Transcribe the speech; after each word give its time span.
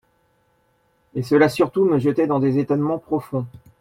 Et 1.13 1.21
cela 1.21 1.47
surtout 1.47 1.85
me 1.85 1.99
jetait 1.99 2.25
dans 2.25 2.39
des 2.39 2.57
etonnements 2.59 2.97
profonds. 2.97 3.45